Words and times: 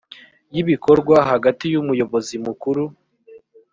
y 0.53 0.57
ibikorwa 0.61 1.17
hagati 1.31 1.65
y 1.73 1.79
umuyobozi 1.81 2.35
mukuru 2.45 2.83